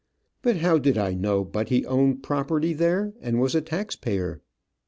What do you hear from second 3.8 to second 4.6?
payer.